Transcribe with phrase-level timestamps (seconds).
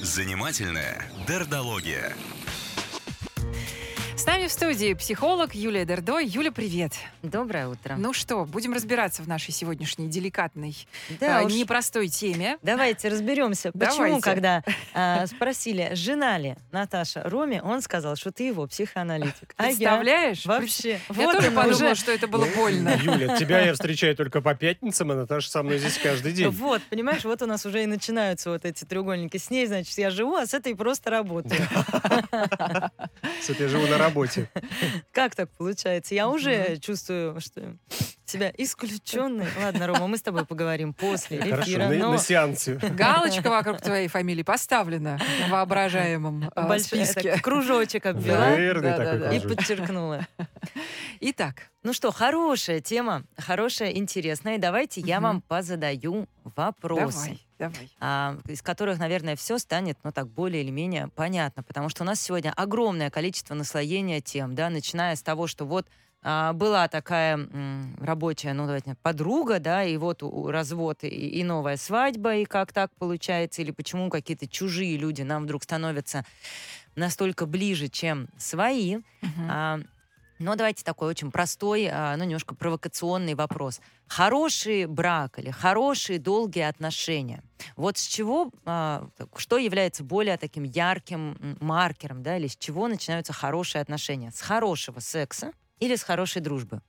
[0.00, 2.14] Занимательная дердология.
[4.48, 6.18] В студии психолог Юлия Дердо.
[6.20, 6.94] Юля, привет.
[7.22, 7.96] Доброе утро.
[7.98, 10.74] Ну что, будем разбираться в нашей сегодняшней деликатной,
[11.20, 12.56] да, а, уж непростой теме.
[12.62, 13.72] Давайте разберемся.
[13.72, 14.22] Почему, Давайте.
[14.22, 14.64] когда
[14.94, 19.52] а, спросили, жена ли Наташа Роме, он сказал, что ты его психоаналитик.
[19.58, 20.46] А я Представляешь?
[20.46, 20.92] вообще.
[20.92, 21.94] Я вот тоже подумала, уже.
[21.94, 22.98] что это было больно.
[23.02, 26.48] Юля, тебя я встречаю только по пятницам, а Наташа со мной здесь каждый день.
[26.48, 29.36] Вот, понимаешь, вот у нас уже и начинаются вот эти треугольники.
[29.36, 31.60] С ней, значит, я живу, а с этой просто работаю.
[33.42, 34.37] С этой я живу на работе.
[35.12, 36.14] Как так получается?
[36.14, 37.76] Я уже чувствую, что
[38.24, 39.46] себя исключенной.
[39.62, 41.88] Ладно, Рома, мы с тобой поговорим после Хорошо, эфира.
[41.88, 42.74] на, но на сеансе.
[42.74, 47.30] Галочка вокруг твоей фамилии поставлена в воображаемом э, большой- списке.
[47.30, 49.32] это кружочек обвела Наверное, Да, да, такой да.
[49.34, 50.26] и подчеркнула.
[51.20, 54.56] Итак, Ну что, хорошая тема, хорошая, интересная.
[54.56, 57.16] И давайте я вам позадаю вопросы.
[57.16, 57.88] давай, давай.
[58.00, 62.06] а, из которых, наверное, все станет, ну так, более или менее понятно, потому что у
[62.06, 65.86] нас сегодня огромное количество наслоения тем, да, начиная с того, что вот
[66.22, 71.08] а, была такая м, рабочая, ну давайте, подруга, да, и вот у- у развод и,
[71.08, 76.24] и новая свадьба, и как так получается, или почему какие-то чужие люди нам вдруг становятся
[76.96, 78.98] настолько ближе, чем свои.
[79.48, 79.80] А,
[80.38, 83.80] но давайте такой очень простой, а, ну, немножко провокационный вопрос.
[84.06, 87.42] Хороший брак или хорошие долгие отношения.
[87.76, 93.32] Вот с чего, а, что является более таким ярким маркером, да, или с чего начинаются
[93.32, 94.30] хорошие отношения?
[94.30, 96.80] С хорошего секса или с хорошей дружбы?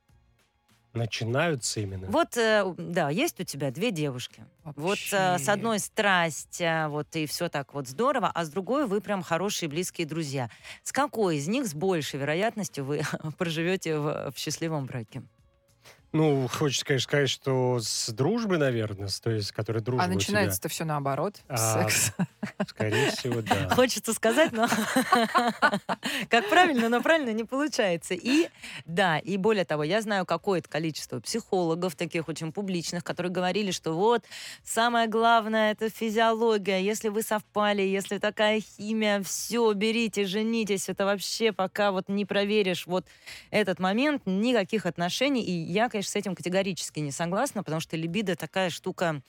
[0.92, 2.08] Начинаются именно.
[2.08, 4.44] Вот, э, да, есть у тебя две девушки.
[4.64, 5.50] Вот э, с Вообще.
[5.52, 9.68] одной страсть, э, вот и все так вот здорово, а с другой вы прям хорошие
[9.68, 10.50] близкие друзья.
[10.82, 13.02] С какой из них с большей вероятностью вы
[13.38, 15.22] проживете в, в счастливом браке?
[16.12, 20.68] Ну, хочется, конечно, сказать, что с дружбы, наверное, с той, с которой дружба А начинается-то
[20.68, 21.36] все наоборот.
[21.48, 22.12] А, Секс.
[22.66, 23.68] Скорее всего, да.
[23.74, 24.66] Хочется сказать, но
[26.28, 28.14] как правильно, но правильно не получается.
[28.14, 28.48] И
[28.86, 33.92] да, и более того, я знаю какое-то количество психологов, таких очень публичных, которые говорили, что
[33.92, 34.24] вот
[34.64, 36.80] самое главное это физиология.
[36.80, 40.88] Если вы совпали, если такая химия, все, берите, женитесь.
[40.88, 43.06] Это вообще пока вот не проверишь вот
[43.52, 45.42] этот момент, никаких отношений.
[45.42, 49.22] И я, конечно, с этим категорически не согласна, потому что либидо такая штука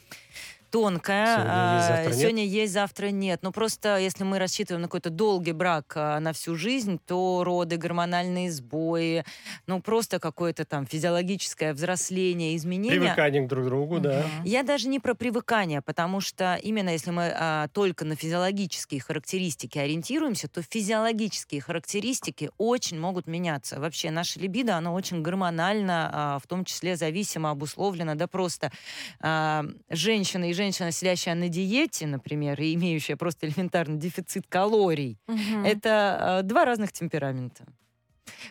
[0.71, 1.35] тонкая.
[1.37, 2.19] Сегодня есть, завтра а, нет.
[2.19, 3.39] Сегодня есть, завтра нет.
[3.43, 7.77] Но просто если мы рассчитываем на какой-то долгий брак а, на всю жизнь, то роды,
[7.77, 9.23] гормональные сбои,
[9.67, 13.01] ну просто какое-то там физиологическое взросление, изменение.
[13.01, 14.23] Привыкание к друг другу, да.
[14.45, 19.77] Я даже не про привыкание, потому что именно если мы а, только на физиологические характеристики
[19.77, 23.79] ориентируемся, то физиологические характеристики очень могут меняться.
[23.79, 28.71] Вообще наша либидо, оно очень гормонально, а, в том числе зависимо, обусловлено, да просто
[29.19, 35.66] а, женщина и женщина, сидящая на диете, например, и имеющая просто элементарный дефицит калорий, Мгм.
[35.66, 37.66] это а, два разных темперамента.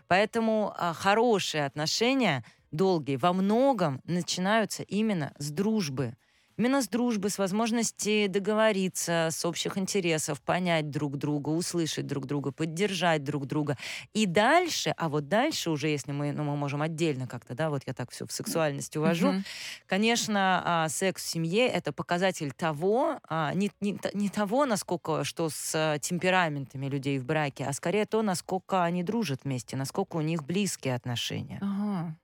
[0.08, 6.16] Поэтому а, хорошие отношения, долгие, во многом начинаются именно с дружбы.
[6.60, 12.52] Именно с дружбы, с возможности договориться, с общих интересов, понять друг друга, услышать друг друга,
[12.52, 13.78] поддержать друг друга.
[14.12, 17.84] И дальше, а вот дальше уже, если мы, ну, мы можем отдельно как-то, да, вот
[17.86, 19.44] я так все в сексуальность увожу, Мгм.
[19.86, 25.48] Конечно, а, секс в семье это показатель того, а, не, не не того, насколько что
[25.48, 30.20] с а, темпераментами людей в браке, а скорее то, насколько они дружат вместе, насколько у
[30.20, 31.58] них близкие отношения.
[31.62, 32.16] Ага.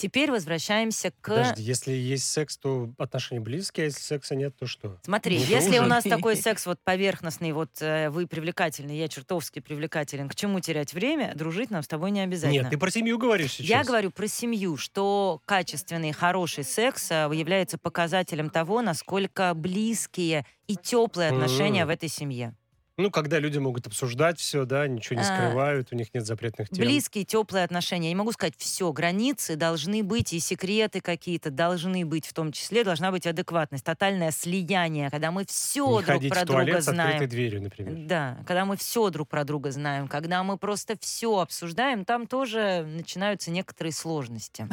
[0.00, 1.28] Теперь возвращаемся к.
[1.28, 4.98] Подожди, если есть секс, то отношения близкие, а если секса нет, то что?
[5.04, 5.88] Смотри, Ну, если у дружат.
[5.88, 10.94] нас такой секс вот поверхностный, вот э, вы привлекательный, я чертовски привлекателен, к чему терять
[10.94, 11.32] время?
[11.34, 12.62] Дружить нам с тобой не обязательно.
[12.62, 13.66] Нет, ты про семью говоришь сейчас.
[13.68, 20.76] Я говорю про семью, что качественный, хороший секс э, является показателем того, насколько близкие и
[20.76, 21.88] теплые отношения Мгм.
[21.88, 22.54] в этой семье.
[23.00, 26.68] Ну, когда люди могут обсуждать все, да, ничего не А, скрывают, у них нет запретных
[26.68, 26.84] тем.
[26.84, 28.08] Близкие, теплые отношения.
[28.08, 28.92] Я не могу сказать все.
[28.92, 34.30] Границы должны быть, и секреты какие-то должны быть, в том числе должна быть адекватность, тотальное
[34.30, 37.30] слияние, когда мы все не друг ходить про в туалет друга с открытой знаем.
[37.30, 37.94] дверью, например.
[38.06, 42.84] Да, когда мы все друг про друга знаем, когда мы просто все обсуждаем, там тоже
[42.86, 44.68] начинаются некоторые сложности.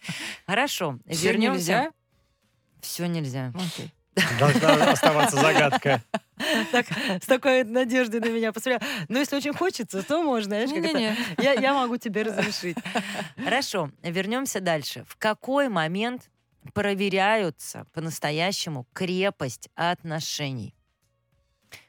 [0.46, 1.58] Хорошо, вернемся.
[1.58, 1.90] нельзя?
[2.80, 3.52] Все нельзя.
[3.54, 3.92] Окей.
[4.38, 6.02] Должна оставаться загадка.
[6.72, 6.86] Так,
[7.22, 8.80] с такой надеждой на меня посмотрела.
[9.08, 10.48] Но если очень хочется, то можно.
[10.66, 11.16] знаешь, как это- Не-не-не.
[11.36, 12.78] Я, я могу тебе разрешить.
[13.44, 15.04] Хорошо, вернемся дальше.
[15.06, 16.30] В какой момент
[16.72, 20.74] проверяются по-настоящему крепость отношений?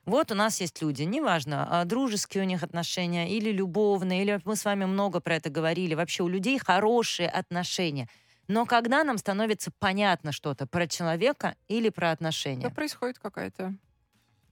[0.05, 4.57] Вот у нас есть люди, неважно, а, дружеские у них отношения или любовные, или мы
[4.57, 5.93] с вами много про это говорили.
[5.95, 8.09] Вообще у людей хорошие отношения.
[8.47, 12.63] Но когда нам становится понятно что-то про человека или про отношения?
[12.63, 13.73] Да, происходит какая-то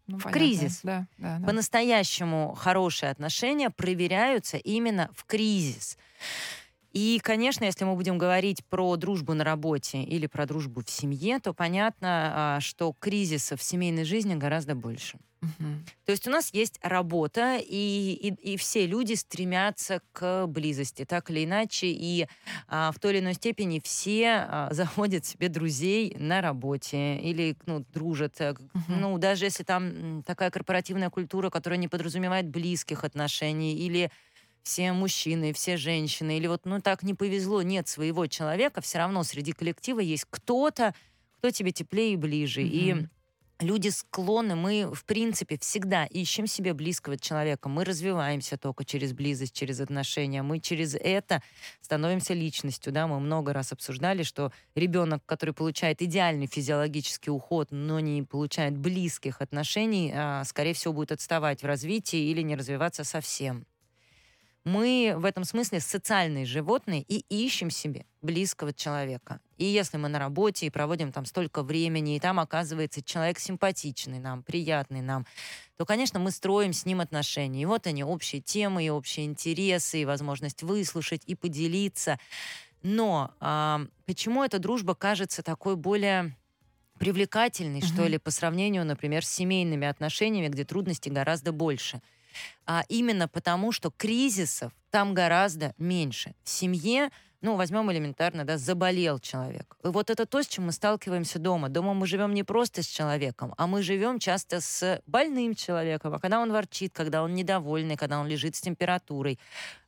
[0.07, 0.39] ну, в понятно.
[0.39, 0.79] кризис.
[0.83, 1.47] Да, да, да.
[1.47, 5.97] По-настоящему хорошие отношения проверяются именно в кризис.
[6.91, 11.39] И, конечно, если мы будем говорить про дружбу на работе или про дружбу в семье,
[11.39, 15.19] то понятно, а, что кризисов в семейной жизни гораздо больше.
[15.41, 15.85] Мгм.
[16.05, 21.29] То есть у нас есть работа, и, и, и все люди стремятся к близости, так
[21.29, 22.27] или иначе, и
[22.67, 27.85] а, в той или иной степени все а, заводят себе друзей на работе или ну,
[27.93, 28.39] дружат.
[28.39, 29.01] Мгм.
[29.01, 34.11] Ну, даже если там такая корпоративная культура, которая не подразумевает близких отношений, или
[34.63, 39.23] все мужчины, все женщины, или вот, ну, так не повезло, нет своего человека, все равно
[39.23, 40.93] среди коллектива есть кто-то,
[41.37, 42.63] кто тебе теплее и ближе.
[42.63, 43.09] И Мгм.
[43.59, 47.69] Люди склонны, мы, в принципе, всегда ищем себе близкого человека.
[47.69, 50.41] Мы развиваемся только через близость, через отношения.
[50.41, 51.41] Мы через это
[51.81, 52.93] становимся личностью.
[52.93, 53.07] Да?
[53.07, 59.41] Мы много раз обсуждали, что ребенок, который получает идеальный физиологический уход, но не получает близких
[59.41, 63.65] отношений, а, скорее всего, будет отставать в развитии или не развиваться совсем.
[64.65, 69.39] Мы в этом смысле социальные животные и ищем себе близкого человека.
[69.59, 74.19] И если мы на работе и проводим там столько времени, и там оказывается человек симпатичный
[74.19, 75.25] нам, приятный нам,
[75.77, 77.63] то, конечно, мы строим с ним отношения.
[77.63, 82.19] И вот они, общие темы, и общие интересы, и возможность выслушать, и поделиться.
[82.83, 86.37] Но а, почему эта дружба кажется такой более
[86.99, 88.07] привлекательной, что Мгм.
[88.07, 92.01] ли, по сравнению, например, с семейными отношениями, где трудностей гораздо больше?
[92.65, 96.35] А именно потому, что кризисов там гораздо меньше.
[96.43, 97.09] В семье,
[97.41, 99.77] ну, возьмем элементарно, да, заболел человек.
[99.83, 101.69] И вот это то, с чем мы сталкиваемся дома.
[101.69, 106.13] Дома мы живем не просто с человеком, а мы живем часто с больным человеком.
[106.13, 109.39] А когда он ворчит, когда он недовольный, когда он лежит с температурой.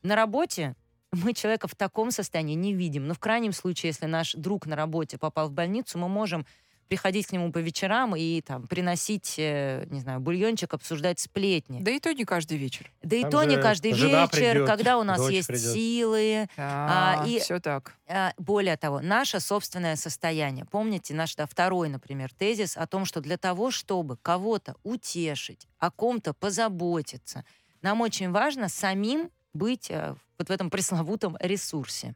[0.02, 0.76] На работе
[1.12, 3.06] мы человека в таком состоянии не видим.
[3.06, 6.46] Но в крайнем случае, если наш друг на работе попал в больницу, мы можем
[6.92, 11.80] приходить к нему по вечерам и там приносить, э, не знаю, бульончик, обсуждать сплетни.
[11.80, 12.92] Да и то не каждый вечер.
[13.02, 15.72] Да и Там то не каждый вечер, придет, когда у нас есть придет.
[15.72, 16.50] силы.
[16.58, 17.94] А, и- все так.
[18.10, 20.66] А, Более того, наше собственное состояние.
[20.66, 25.92] Помните наш да, второй, например, тезис о том, что для того, чтобы кого-то утешить, о
[25.92, 27.46] ком-то позаботиться,
[27.82, 32.16] нам очень важно самим быть э, вот в этом пресловутом ресурсе.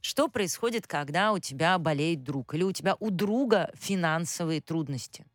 [0.00, 5.26] Что происходит, когда у тебя болеет друг или у тебя у друга финансовые трудности?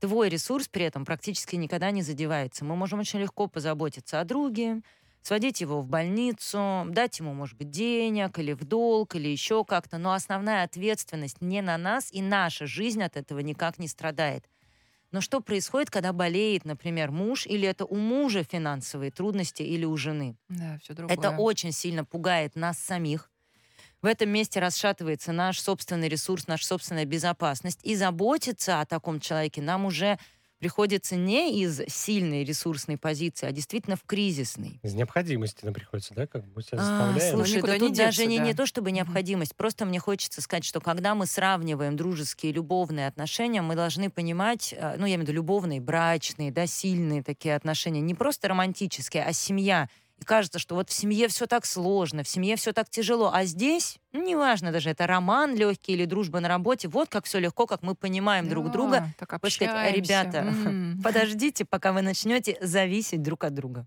[0.00, 2.64] Твой ресурс при этом практически никогда не задевается.
[2.64, 4.82] Мы можем очень легко позаботиться о друге,
[5.22, 9.98] сводить его в больницу, дать ему, может быть, денег или в долг, или еще как-то.
[9.98, 14.46] Но основная ответственность не на нас, и наша жизнь от этого никак не страдает.
[15.12, 19.96] Но что происходит, когда болеет, например, муж, или это у мужа финансовые трудности, или у
[19.96, 20.36] жены?
[20.48, 21.08] Да, все другое.
[21.08, 23.30] Это очень сильно пугает нас самих.
[24.02, 27.80] В этом месте расшатывается наш собственный ресурс, наша собственная безопасность.
[27.82, 30.18] И заботиться о таком человеке нам уже
[30.58, 34.78] приходится не из сильной ресурсной позиции, а действительно в кризисной.
[34.82, 38.26] Из необходимости нам приходится, да, как бы себя А, слушай, да не тут даже деться,
[38.26, 38.44] не, да.
[38.44, 43.62] не то чтобы необходимость, просто мне хочется сказать, что когда мы сравниваем дружеские любовные отношения,
[43.62, 48.02] мы должны понимать, э, ну, я имею в виду любовные, брачные, да, сильные такие отношения,
[48.02, 49.88] не просто романтические, а семья.
[50.20, 53.44] И кажется, что вот в семье все так сложно, в семье все так тяжело, а
[53.44, 57.66] здесь, ну, неважно даже, это роман легкий или дружба на работе, вот как все легко,
[57.66, 59.96] как мы понимаем друг Да, друга, Так сказать, общаемся.
[59.96, 61.00] ребята, М.
[61.04, 63.86] Подождите, пока вы начнете зависеть друг от друга.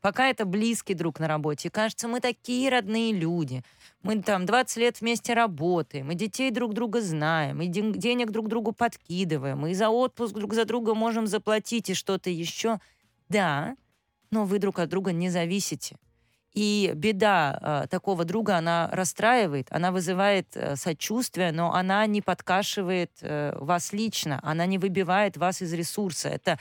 [0.00, 1.66] Пока это близкий друг на работе.
[1.68, 3.64] И кажется, мы такие родные люди.
[4.02, 8.46] Мы там 20 лет вместе работаем, мы детей друг друга знаем, и ден- денег друг
[8.48, 12.78] другу подкидываем, и за отпуск друг за друга можем заплатить, и что-то еще.
[13.28, 13.74] Да,
[14.30, 15.96] но вы друг от друга не зависите.
[16.54, 23.12] И беда э, такого друга, она расстраивает, она вызывает э, сочувствие, но она не подкашивает
[23.20, 26.30] э, вас лично, она не выбивает вас из ресурса.
[26.30, 26.58] Это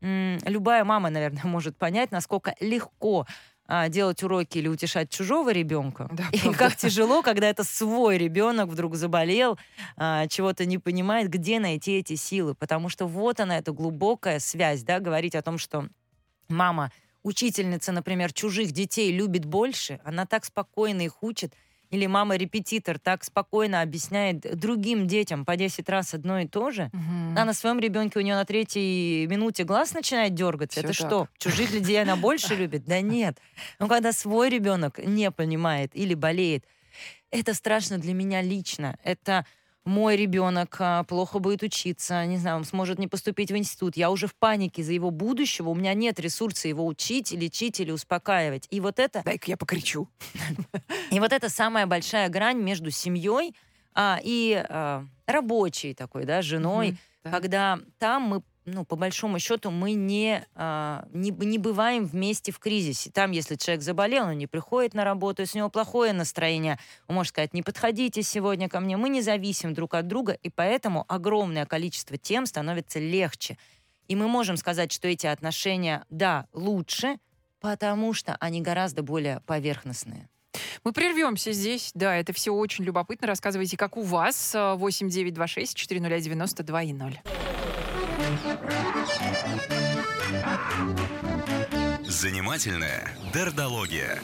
[0.00, 3.26] м, любая мама, наверное, может понять, насколько легко
[3.70, 6.08] а, делать уроки или утешать чужого ребенка.
[6.10, 6.58] Да, И правда.
[6.58, 9.58] как тяжело, когда это свой ребенок вдруг заболел,
[9.98, 12.54] а, чего-то не понимает, где найти эти силы.
[12.54, 15.86] Потому что вот она, эта глубокая связь, да, говорить о том, что
[16.48, 16.90] мама,
[17.22, 21.54] учительница, например, чужих детей любит больше, она так спокойно их учит,
[21.90, 27.38] или мама-репетитор так спокойно объясняет другим детям по 10 раз одно и то же, Мгм.
[27.38, 30.80] а на своем ребенке у нее на третьей минуте глаз начинает дергаться.
[30.80, 31.06] Всё Это так.
[31.08, 31.28] что?
[31.38, 32.84] Чужих людей она больше любит?
[32.84, 33.38] Да нет.
[33.78, 36.64] Но когда свой ребенок не понимает или болеет,
[37.30, 38.98] это страшно для меня лично.
[39.02, 39.46] Это
[39.88, 44.10] мой ребенок а, плохо будет учиться, не знаю, он сможет не поступить в институт, я
[44.10, 48.66] уже в панике за его будущего, у меня нет ресурса его учить, лечить или успокаивать.
[48.70, 49.22] И вот это...
[49.24, 50.08] Дай-ка я покричу.
[51.10, 53.54] И вот это самая большая грань между семьей
[53.94, 57.30] а, и а, рабочей такой, да, женой, да.
[57.30, 58.42] когда там мы
[58.74, 63.10] ну, по большому счету, мы не, а, не, не бываем вместе в кризисе.
[63.10, 67.16] Там, если человек заболел, он не приходит на работу, если у него плохое настроение, он
[67.16, 68.96] может сказать, не подходите сегодня ко мне.
[68.96, 73.56] Мы не зависим друг от друга, и поэтому огромное количество тем становится легче.
[74.06, 77.18] И мы можем сказать, что эти отношения, да, лучше,
[77.60, 80.28] потому что они гораздо более поверхностные.
[80.84, 81.90] Мы прервемся здесь.
[81.94, 83.26] Да, это все очень любопытно.
[83.26, 84.54] Рассказывайте, как у вас.
[84.54, 87.20] А, 8926 400 92 и 0.
[92.04, 94.18] Занимательная дердология.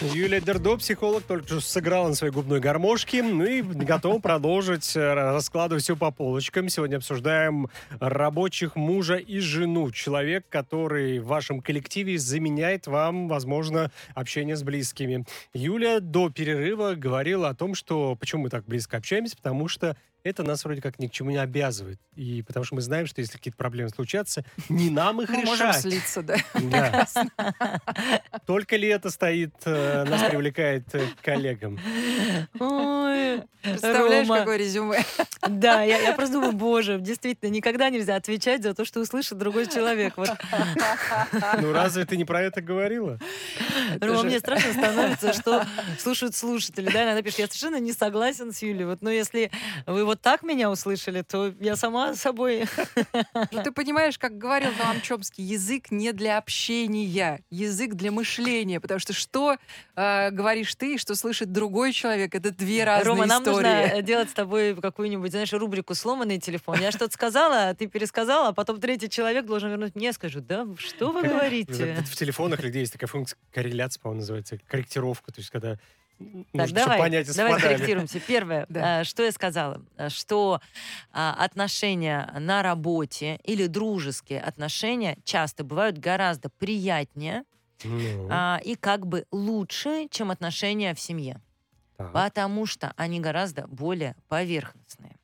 [0.00, 3.22] Юлия Дердо, психолог, только что сыграла на своей губной гармошке.
[3.22, 6.68] Ну и готова продолжить э, раскладывать все по полочкам.
[6.68, 7.68] Сегодня обсуждаем
[7.98, 9.90] рабочих мужа и жену.
[9.90, 15.24] Человек, который в вашем коллективе заменяет вам, возможно, общение с близкими.
[15.52, 20.42] Юля до перерыва говорила о том, что почему мы так близко общаемся, потому что это
[20.42, 21.98] нас вроде как ни к чему не обязывает.
[22.16, 25.68] И потому что мы знаем, что если какие-то проблемы случатся, не нам их Мы можем
[25.68, 25.82] решать.
[25.82, 26.36] слиться, да.
[27.38, 27.80] Да.
[28.46, 31.78] Только ли это стоит, э, нас привлекает э, к коллегам?
[32.58, 34.38] Ой, Представляешь, Рома.
[34.40, 35.04] какое резюме?
[35.46, 39.66] Да, я, я просто думаю, боже, действительно, никогда нельзя отвечать за то, что услышит другой
[39.66, 40.14] человек.
[40.16, 40.30] Вот,
[41.60, 43.18] Ну разве ты не про это говорила?
[44.00, 45.64] Рома, же- мне страшно становится, что
[45.98, 49.50] слушают слушатели, да, иногда пишут, я совершенно не согласен с Юлей, вот, но если
[49.86, 52.66] вы вот так меня услышали, то я сама собой...
[53.52, 58.80] Ну, ты понимаешь, как говорил Ноам Чомский, язык не для общения, язык для мышления.
[58.80, 59.56] Потому что что
[59.96, 63.82] э, говоришь ты, что слышит другой человек, это две разные Рома, нам истории.
[63.84, 66.80] нужно делать с тобой какую-нибудь, знаешь, рубрику «Сломанный телефон».
[66.80, 71.12] Я что-то сказала, ты пересказала, а потом третий человек должен вернуть мне, скажу, да, что
[71.12, 71.96] вы говорите?
[72.06, 75.32] В телефонах людей есть такая функция корреляция, по-моему, называется, корректировка.
[75.32, 75.78] То есть когда
[76.52, 77.74] Так, давай, понятия давай совпадали.
[77.74, 78.20] скорректируемся.
[78.20, 79.00] Первое, Да.
[79.00, 80.60] а, что я сказала, что
[81.12, 87.44] а, отношения на работе или дружеские отношения часто бывают гораздо приятнее
[87.84, 91.40] Ну, а, и как бы лучше, чем отношения в семье,
[91.96, 92.12] так.
[92.12, 95.14] потому что они гораздо более поверхностные.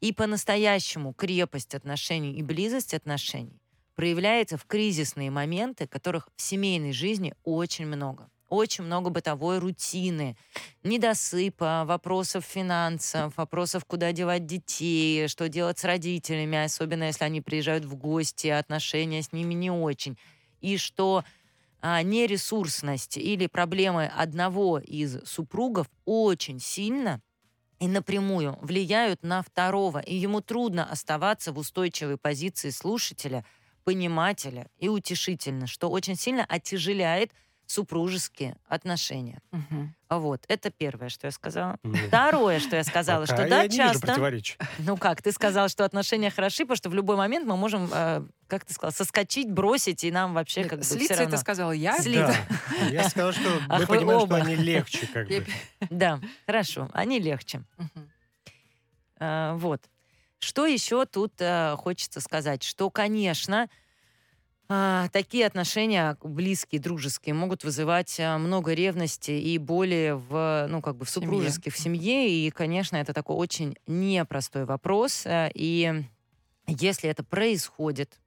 [0.00, 3.60] И по-настоящему крепость отношений и близость отношений
[3.96, 8.30] проявляется в кризисные моменты, которых в семейной жизни очень много.
[8.48, 10.36] Очень много бытовой рутины,
[10.82, 17.84] недосыпа, вопросов финансов, вопросов, куда девать детей, что делать с родителями, особенно если они приезжают
[17.84, 20.16] в гости, отношения с ними не очень.
[20.60, 21.24] И что
[21.80, 27.20] а, нересурсность или проблемы одного из супругов очень сильно
[27.80, 33.44] и напрямую влияют на второго, и ему трудно оставаться в устойчивой позиции слушателя,
[33.84, 37.32] понимателя и утешительно, что очень сильно отяжеляет
[37.68, 39.40] супружеские отношения.
[40.08, 41.76] А Вот, это первое, что я сказала.
[41.82, 44.56] Ну, Второе, что я сказала, пока что я да, не вижу часто...
[44.78, 48.22] Ну как, ты сказал, что отношения хороши, потому что в любой момент мы можем, э,
[48.46, 51.28] как ты сказал, соскочить, бросить, и нам вообще как бы все Слиться равно.
[51.28, 51.98] это сказала я.
[52.00, 52.34] Слиться.
[52.48, 52.86] Да.
[52.86, 54.36] Я сказал, что Ах, мы вы понимаем, что оба.
[54.36, 55.46] они легче как бы.
[55.90, 57.62] Да, хорошо, они легче.
[59.20, 59.82] А, вот.
[60.38, 62.62] Что еще тут э, хочется сказать?
[62.62, 63.68] Что, конечно,
[64.70, 70.96] а, такие отношения близкие, дружеские могут вызывать а, много ревности и боли в, ну, как
[70.96, 72.28] бы в супружеских, в семье.
[72.28, 75.24] И, конечно, это такой очень непростой вопрос.
[75.24, 76.04] э, И
[76.66, 78.20] если это происходит,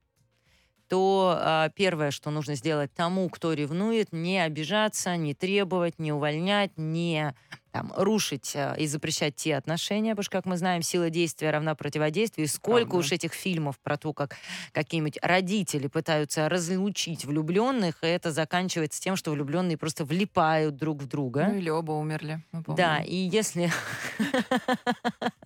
[0.92, 6.72] то а, первое, что нужно сделать тому, кто ревнует, не обижаться, не требовать, не увольнять,
[6.76, 7.32] не
[7.70, 11.74] там, рушить а, и запрещать те отношения, потому что, как мы знаем, сила действия равна
[11.74, 12.44] противодействию.
[12.44, 12.96] И сколько Правда.
[12.98, 14.36] уж этих фильмов про то, как
[14.72, 21.08] какие-нибудь родители пытаются разлучить влюбленных, и это заканчивается тем, что влюбленные просто влипают друг в
[21.08, 21.48] друга.
[21.50, 22.44] Ну или оба умерли.
[22.52, 23.72] Да, и если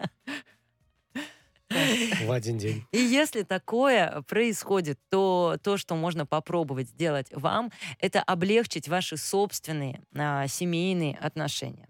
[2.27, 2.85] В один день.
[2.93, 10.01] И если такое происходит, то то, что можно попробовать сделать вам, это облегчить ваши собственные
[10.15, 11.89] а, семейные отношения.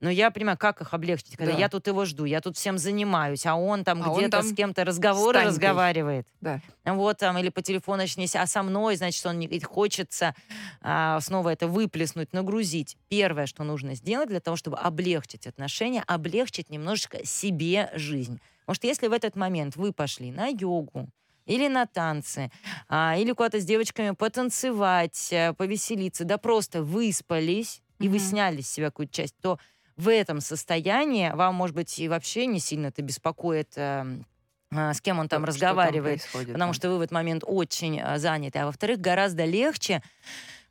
[0.00, 1.58] Но я понимаю, как их облегчить, когда Да.
[1.58, 4.46] я тут его жду, я тут всем занимаюсь, а он там А он где-то там
[4.46, 6.26] с кем-то разговоры разговаривает.
[6.40, 6.60] Да.
[6.84, 10.34] Вот там, или по телефону начнись, а со мной, значит, он не хочется
[10.82, 12.96] а, снова это выплеснуть, нагрузить.
[13.08, 18.40] Первое, что нужно сделать для того, чтобы облегчить отношения, облегчить немножечко себе жизнь.
[18.70, 21.08] Потому что если в этот момент вы пошли на йогу,
[21.44, 22.52] или на танцы,
[22.88, 28.70] а, или куда-то с девочками потанцевать, э, повеселиться, да просто выспались, и вы сняли с
[28.70, 29.58] себя какую-то часть, то
[29.96, 34.24] в этом состоянии, вам, может быть, и вообще не сильно это беспокоит, эм,
[34.72, 36.76] а, с кем он там Что разговаривает, происходит, потому да.
[36.76, 38.60] что вы в этот момент очень заняты.
[38.60, 40.00] А во-вторых, гораздо легче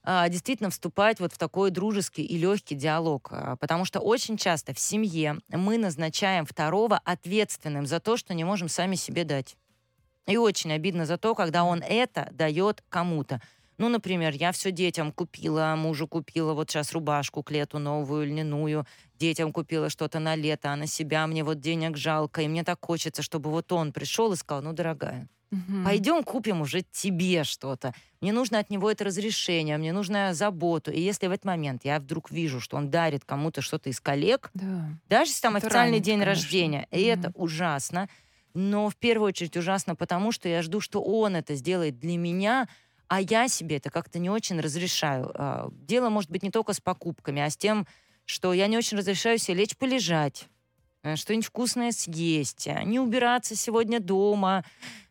[0.06, 3.29] действительно вступать вот в такой дружеский и легкий диалог.
[3.32, 8.44] А, Потому что очень часто в семье мы назначаем второго ответственным за то, что не
[8.44, 9.56] можем сами себе дать.
[10.25, 13.41] И очень обидно за то, когда он это дает кому-то.
[13.79, 18.86] Ну, например, я все детям купила, мужу купила вот сейчас рубашку к лету новую, льняную,
[19.18, 22.79] детям купила что-то на лето, а на себя мне вот денег жалко, и мне так
[22.86, 25.86] хочется, чтобы вот он пришел и сказал, ну, дорогая, Мгм.
[25.86, 27.94] Пойдем купим уже тебе что-то.
[28.22, 30.91] Мне нужно от него это разрешение, мне нужно заботу.
[30.91, 34.51] И если в этот момент я вдруг вижу, что он дарит кому-то что-то из коллег,
[34.53, 35.00] Да.
[35.10, 36.25] даже если там Это официальный ранит, день конечно.
[36.25, 37.36] рождения, и это Мгм.
[37.36, 38.10] ужасно,
[38.53, 42.68] но в первую очередь ужасно потому, что я жду, что он это сделает для меня,
[43.08, 45.32] а я себе это как-то не очень разрешаю.
[45.36, 47.88] А, Дело может быть не только с покупками, а с тем,
[48.25, 50.48] что я не очень разрешаю себе лечь полежать,
[51.03, 54.65] э, что-нибудь вкусное съесть, а, не убираться сегодня дома.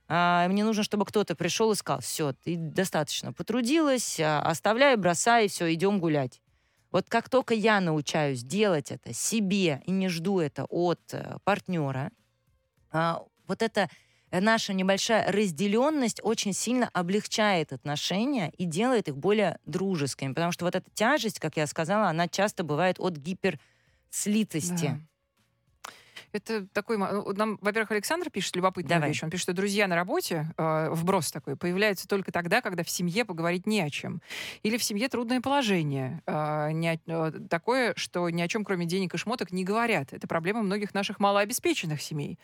[0.09, 5.49] А, Мне нужно, чтобы кто-то пришел и сказал, все, ты достаточно потрудилась, а, оставляй, бросай,
[5.49, 6.41] все, идем гулять.
[6.91, 12.11] Вот как только я научаюсь делать это себе и не жду это от э, партнера,
[12.91, 13.91] а, вот эта
[14.31, 20.33] наша небольшая разделенность очень сильно облегчает отношения и делает их более дружескими.
[20.33, 24.87] Потому что вот эта тяжесть, как я сказала, она часто бывает от гиперслитости.
[24.87, 25.01] Да.
[26.33, 26.99] Это такой...
[26.99, 29.09] ну, Нам, во-первых, Александр пишет любопытную Давай.
[29.11, 29.23] вещь.
[29.23, 33.25] Он пишет, что друзья на работе, э, вброс такой, появляются только тогда, когда в семье
[33.25, 34.21] поговорить не о чем.
[34.63, 36.23] Или в семье трудное положение.
[36.27, 40.13] э, не э, такое, что ни о чем, кроме денег и шмоток, не говорят.
[40.13, 42.39] Это проблема многих наших малообеспеченных семей.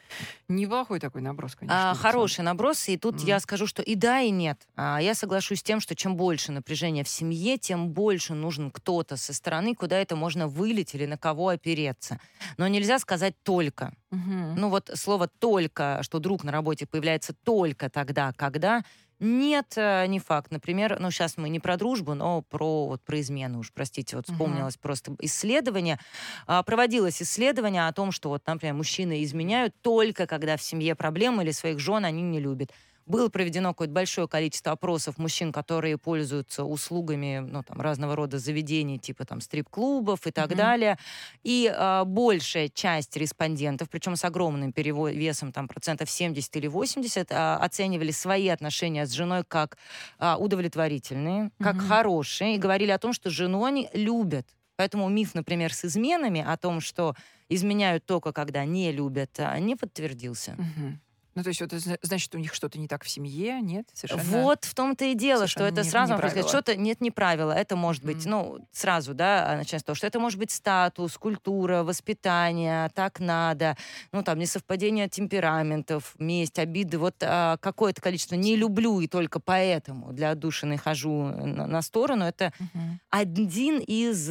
[0.48, 1.90] Неплохой такой наброс, конечно.
[1.90, 3.26] А, хороший наброс, и тут Мгм.
[3.26, 4.66] я скажу, что и да, и нет.
[4.76, 9.16] А, я соглашусь с тем, что чем больше напряжения в семье, тем больше нужен кто-то
[9.16, 12.18] со стороны, куда это можно вылить или на кого опереться.
[12.56, 13.83] Но нельзя сказать только.
[14.10, 14.54] Мгм.
[14.56, 18.84] Ну вот слово «только», что друг на работе появляется только тогда, когда...
[19.20, 20.50] Нет, э, не факт.
[20.50, 24.26] Например, ну сейчас мы не про дружбу, но про, вот, про измену уж, простите, вот
[24.26, 25.98] вспомнилось просто исследование.
[26.46, 31.44] А, Проводилось исследование о том, что вот, например, мужчины изменяют только когда в семье проблемы
[31.44, 32.72] или своих жен они не любят.
[33.06, 38.98] Было проведено какое-то большое количество опросов мужчин, которые пользуются услугами ну, там, разного рода заведений,
[38.98, 40.56] типа там стрип-клубов и так Мгм.
[40.56, 40.98] далее.
[41.42, 47.28] И а, большая часть респондентов, причем с огромным перево- весом, там, процентов 70 или 80,
[47.30, 49.76] а, оценивали свои отношения с женой как
[50.18, 51.86] а, удовлетворительные, как Мгм.
[51.88, 54.46] хорошие, и говорили о том, что жену они любят.
[54.76, 57.14] Поэтому миф, например, с изменами о том, что
[57.48, 60.56] изменяют только когда не любят, не подтвердился.
[60.58, 61.00] Мгм.
[61.34, 63.88] Ну, то есть, вот, это значит, у них что-то не так в семье, нет?
[63.92, 64.22] Совершенно.
[64.22, 66.48] Вот в том-то и дело, что это не- сразу не правило.
[66.48, 67.50] что-то нет, не правило.
[67.52, 68.30] Это может быть, Мгм.
[68.30, 73.18] ну, сразу, да, а, начать с того, что это может быть статус, культура, воспитание, так
[73.20, 73.76] надо,
[74.12, 80.12] ну, там, несовпадение темпераментов, месть, обиды, вот а, какое-то количество не люблю и только поэтому
[80.12, 83.00] для отдушины хожу на, на сторону, это Мгм.
[83.10, 84.30] один из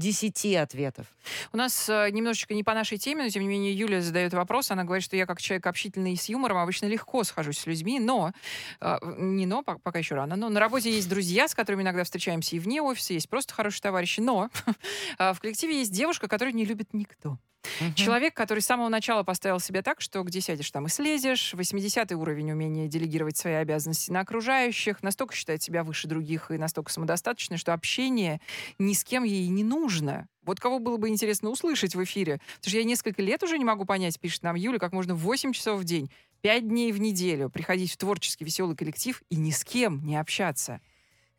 [0.00, 1.06] э, десяти ответов.
[1.52, 4.70] У нас э, немножечко не по нашей теме, но тем не менее Юля задает вопрос.
[4.70, 8.00] Она говорит, что я как человек общительный и с юмором обычно легко схожусь с людьми,
[8.00, 8.32] но
[8.80, 12.04] э, не но, по- пока еще рано, но на работе есть друзья, с которыми иногда
[12.04, 14.50] встречаемся и вне офиса, есть просто хорошие товарищи, но
[15.18, 17.38] э, в коллективе есть девушка, которую не любит никто.
[17.80, 17.94] Мгм.
[17.94, 21.54] Человек, который с самого начала поставил себя так, что где сядешь, там и слезешь.
[21.54, 25.02] 80-й уровень умения делегировать свои обязанности на окружающих.
[25.02, 28.40] Настолько считает себя выше других и настолько самодостаточный, что общение
[28.78, 30.28] ни с кем ей не нужно.
[30.42, 32.40] Вот кого было бы интересно услышать в эфире.
[32.56, 35.52] Потому что я несколько лет уже не могу понять, пишет нам Юля, как можно 8
[35.52, 39.64] часов в день, 5 дней в неделю приходить в творческий веселый коллектив и ни с
[39.64, 40.80] кем не общаться.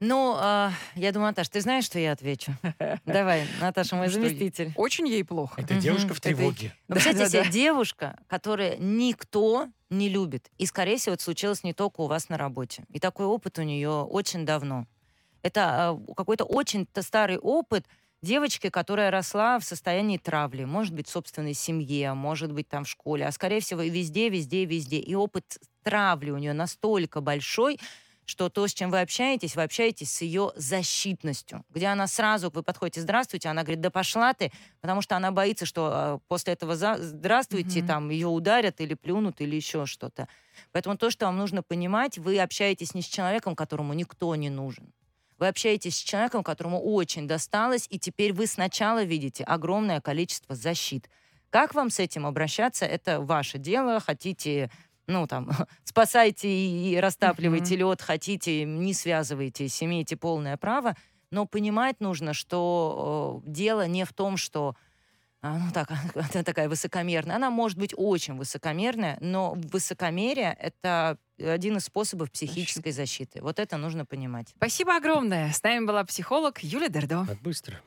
[0.03, 2.51] Ну, а, я думаю, Наташ, ты знаешь, что я отвечу?
[3.05, 4.73] Давай, Наташа, мой Что, заместитель.
[4.75, 5.61] Очень ей плохо.
[5.61, 6.73] Это девушка в тревоге.
[6.87, 10.49] Представьте себе девушка, которая никто не любит.
[10.57, 12.83] И, скорее всего, это случилось не только у вас на работе.
[12.89, 14.87] И такой опыт у нее очень давно.
[15.43, 17.85] Это а, какой-то очень старый опыт
[18.23, 20.63] девочки, которая росла в состоянии травли.
[20.63, 23.27] Может быть, в собственной семье, может быть, там в школе.
[23.27, 24.97] А, скорее всего, и везде, везде, везде.
[24.97, 27.79] И опыт травли у нее настолько большой,
[28.31, 32.63] что то, с чем вы общаетесь, вы общаетесь с ее защитностью, где она сразу, вы
[32.63, 36.77] подходите, здравствуйте, она говорит, да пошла ты, потому что она боится, что э, после этого
[36.77, 37.87] за- здравствуйте, Мгм.
[37.87, 40.29] там ее ударят или плюнут или еще что-то.
[40.71, 44.93] Поэтому то, что вам нужно понимать, вы общаетесь не с человеком, которому никто не нужен.
[45.37, 51.09] Вы общаетесь с человеком, которому очень досталось, и теперь вы сначала видите огромное количество защит.
[51.49, 53.99] Как вам с этим обращаться, это ваше дело.
[53.99, 54.69] Хотите,
[55.07, 55.49] ну там,
[55.83, 60.95] спасайте и растапливайте лед, хотите, не связывайтесь, имеете полное право.
[61.31, 64.75] Но понимать нужно, что э, дело не в том, что
[65.41, 67.35] а, ну так, она такая высокомерная.
[67.35, 73.41] Она может быть очень высокомерная, но высокомерие— это один из способов психической защиты.
[73.41, 74.49] Вот это нужно понимать.
[74.55, 75.51] Спасибо огромное.
[75.51, 77.25] С нами была психолог Юлия Дердо.
[77.27, 77.79] Так быстро.